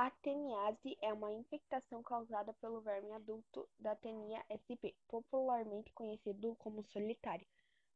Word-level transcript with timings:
A 0.00 0.12
teniase 0.22 0.96
é 1.02 1.12
uma 1.12 1.32
infecção 1.32 2.04
causada 2.04 2.52
pelo 2.60 2.80
verme 2.80 3.10
adulto 3.14 3.68
da 3.80 3.96
Taenia 3.96 4.46
sp, 4.46 4.94
popularmente 5.08 5.92
conhecido 5.92 6.54
como 6.60 6.84
solitária, 6.92 7.44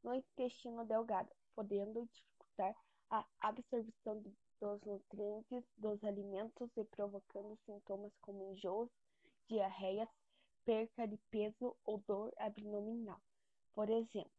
no 0.02 0.12
intestino 0.12 0.84
delgado, 0.84 1.30
podendo 1.54 2.04
dificultar 2.06 2.74
a 3.08 3.24
absorção 3.38 4.20
dos 4.20 4.82
nutrientes 4.84 5.62
dos 5.76 6.02
alimentos 6.02 6.68
e 6.76 6.82
provocando 6.86 7.56
sintomas 7.64 8.12
como 8.20 8.50
enjoos, 8.50 8.90
diarreias, 9.46 10.08
perca 10.64 11.06
de 11.06 11.16
peso 11.30 11.76
ou 11.84 11.98
dor 11.98 12.34
abdominal, 12.36 13.20
por 13.72 13.88
exemplo. 13.88 14.32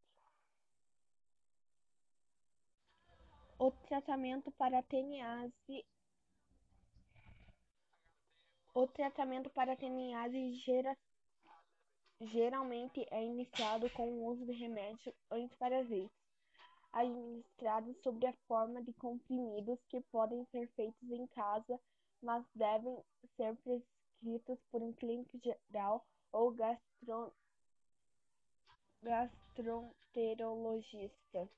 O 3.58 3.70
tratamento 3.88 4.52
para 4.52 4.80
a 4.80 4.82
teniase 4.82 5.86
o 8.74 8.86
tratamento 8.88 9.48
para 9.50 9.76
teniase 9.76 10.56
gera, 10.56 10.98
geralmente 12.20 13.06
é 13.10 13.22
iniciado 13.22 13.88
com 13.90 14.08
o 14.08 14.26
uso 14.26 14.44
de 14.44 14.50
remédios 14.52 15.14
antiparasitas, 15.30 16.10
administrados 16.92 17.96
sob 18.02 18.26
a 18.26 18.32
forma 18.48 18.82
de 18.82 18.92
comprimidos 18.94 19.78
que 19.88 20.00
podem 20.10 20.44
ser 20.46 20.66
feitos 20.74 21.08
em 21.10 21.28
casa, 21.28 21.80
mas 22.20 22.44
devem 22.54 22.98
ser 23.36 23.56
prescritos 23.58 24.58
por 24.70 24.82
um 24.82 24.92
clínico 24.92 25.38
geral 25.38 26.04
ou 26.32 26.50
gastro, 26.50 27.32
gastroenterologista. 29.02 31.48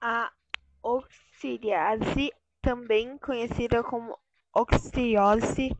A 0.00 0.32
oxiriase, 0.82 2.32
também 2.62 3.18
conhecida 3.18 3.82
como 3.82 4.18
oxiriose, 4.52 5.70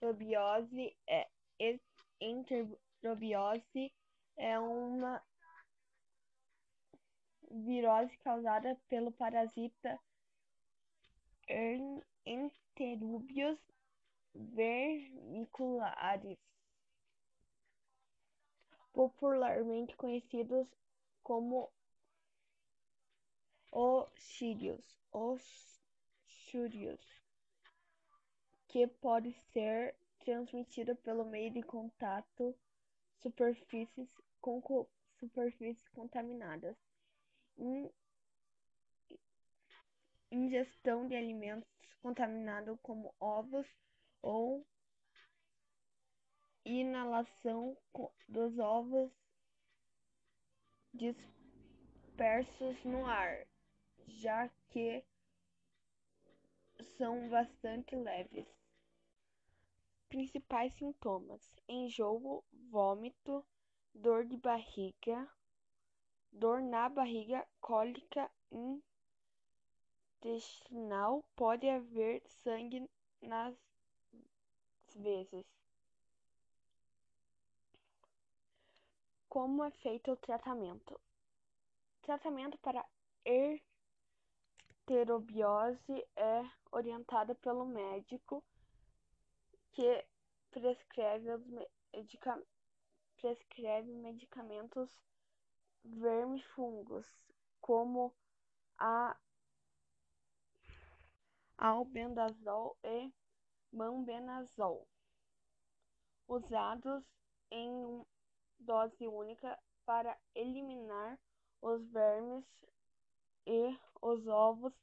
enterobiose, 0.00 0.96
é, 1.06 1.28
é 4.36 4.58
uma 4.58 5.22
virose 7.50 8.16
causada 8.18 8.78
pelo 8.88 9.10
parasita 9.12 9.98
Enterobius 12.26 13.58
vermicularis, 14.34 16.38
popularmente 18.92 19.96
conhecidos 19.96 20.66
como 21.22 21.70
oxírios, 23.70 24.84
oxúrios, 25.12 27.00
que 28.68 28.86
pode 28.86 29.32
ser 29.52 29.94
transmitido 30.20 30.94
pelo 30.96 31.24
meio 31.24 31.50
de 31.52 31.62
contato 31.62 32.54
superfícies 33.20 34.08
com 34.40 34.62
superfícies 35.18 35.88
contaminadas, 35.88 36.76
ingestão 40.30 41.08
de 41.08 41.16
alimentos 41.16 41.68
contaminados 42.00 42.78
como 42.82 43.14
ovos 43.18 43.66
ou 44.22 44.66
inalação 46.64 47.76
dos 48.28 48.58
ovos 48.58 49.10
dispersos 50.92 52.84
no 52.84 53.06
ar 53.06 53.46
já 54.08 54.48
que 54.70 55.04
são 56.96 57.28
bastante 57.28 57.94
leves. 57.94 58.46
Principais 60.08 60.72
sintomas: 60.74 61.54
enjoo, 61.68 62.44
vômito, 62.70 63.44
dor 63.94 64.24
de 64.24 64.36
barriga, 64.36 65.28
dor 66.32 66.62
na 66.62 66.88
barriga, 66.88 67.46
cólica 67.60 68.30
intestinal, 70.20 71.24
pode 71.36 71.68
haver 71.68 72.22
sangue 72.26 72.88
nas 73.20 73.54
vezes. 74.96 75.46
Como 79.28 79.62
é 79.62 79.70
feito 79.70 80.10
o 80.10 80.16
tratamento? 80.16 80.98
Tratamento 82.00 82.56
para 82.58 82.84
er 83.24 83.62
enterobiose 84.88 86.08
é 86.16 86.50
orientada 86.72 87.34
pelo 87.34 87.66
médico 87.66 88.42
que 89.72 90.06
prescreve, 90.50 91.36
medica 91.92 92.42
prescreve 93.20 93.92
medicamentos 93.92 94.88
vermifungos, 95.84 97.06
como 97.60 98.14
a 98.78 99.14
albendazol 101.58 102.78
e 102.82 103.12
mambendazol, 103.70 104.88
usados 106.26 107.04
em 107.50 108.06
dose 108.58 109.06
única 109.06 109.58
para 109.84 110.18
eliminar 110.34 111.18
os 111.60 111.86
vermes 111.90 112.44
e 113.48 113.80
os 114.02 114.28
ovos 114.28 114.74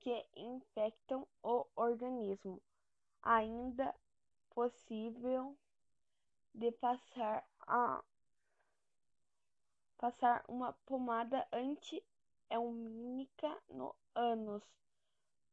que 0.00 0.26
infectam 0.36 1.26
o 1.42 1.66
organismo. 1.74 2.60
Ainda 3.22 3.94
possível 4.50 5.56
de 6.54 6.70
passar 6.72 7.42
a 7.60 8.04
passar 9.96 10.44
uma 10.46 10.74
pomada 10.84 11.48
anti-helmínica 11.52 13.56
no 13.70 13.94
ânus, 14.14 14.62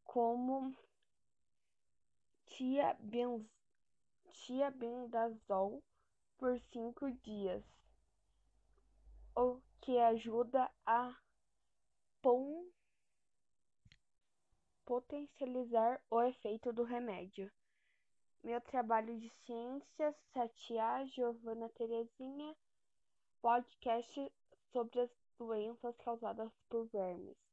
como 0.04 0.76
tiabendazol 4.34 5.82
por 6.38 6.60
cinco 6.60 7.10
dias, 7.12 7.64
o 9.36 9.62
que 9.80 9.98
ajuda 10.00 10.70
a 10.86 11.16
potencializar 14.86 16.02
o 16.10 16.22
efeito 16.22 16.74
do 16.74 16.84
remédio. 16.84 17.52
Meu 18.44 18.60
trabalho 18.62 19.20
de 19.20 19.30
ciências, 19.46 20.16
Satia 20.34 21.06
Giovana 21.08 21.70
Terezinha, 21.70 22.56
podcast 23.42 24.32
sobre 24.72 25.02
as 25.02 25.10
doenças 25.38 25.96
causadas 25.98 26.52
por 26.70 26.86
vermes. 26.88 27.49